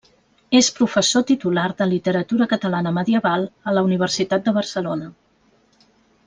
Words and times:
És 0.59 0.69
professor 0.77 1.25
titular 1.31 1.65
de 1.81 1.87
literatura 1.91 2.47
catalana 2.55 2.95
medieval 2.97 3.45
a 3.69 3.75
la 3.79 3.85
Universitat 3.91 4.49
de 4.49 4.55
Barcelona. 4.57 5.13